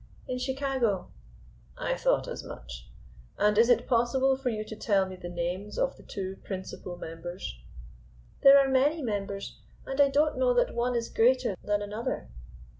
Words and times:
"In 0.27 0.39
Chicago." 0.39 1.11
"I 1.77 1.95
thought 1.95 2.27
as 2.27 2.43
much. 2.43 2.89
And 3.37 3.55
is 3.55 3.69
it 3.69 3.85
possible 3.85 4.35
for 4.35 4.49
you 4.49 4.63
to 4.65 4.75
tell 4.75 5.05
me 5.05 5.15
the 5.15 5.29
names 5.29 5.77
of 5.77 5.95
the 5.95 6.01
two 6.01 6.37
principal 6.43 6.97
members?" 6.97 7.59
"There 8.41 8.57
are 8.57 8.67
many 8.67 9.03
members, 9.03 9.59
and 9.85 10.01
I 10.01 10.09
don't 10.09 10.39
know 10.39 10.55
that 10.55 10.73
one 10.73 10.95
is 10.95 11.07
greater 11.07 11.55
than 11.63 11.83
another." 11.83 12.29